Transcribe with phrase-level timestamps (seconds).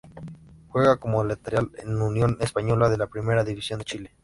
[0.69, 4.15] Juega como lateral en Union Española de la Primera División de Chile.